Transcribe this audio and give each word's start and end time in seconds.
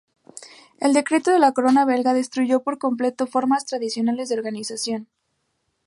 El 0.79 0.93
decreto 0.93 1.29
de 1.29 1.37
la 1.37 1.51
corona 1.51 1.85
belga 1.85 2.15
destruyó 2.15 2.63
por 2.63 2.79
completo 2.79 3.25
estas 3.25 3.29
formas 3.33 3.67
tradicionales 3.67 4.29
de 4.29 4.35
organización. 4.35 5.07